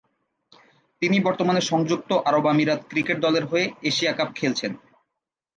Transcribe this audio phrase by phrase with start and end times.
[1.01, 4.71] তিনি বর্তমানে সংযুক্ত আরব আমিরাত ক্রিকেট দলের হয়ে এশিয়া কাপ খেলছেন।